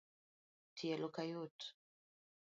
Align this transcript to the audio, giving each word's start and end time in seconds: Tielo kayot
Tielo 0.77 1.07
kayot 1.15 1.57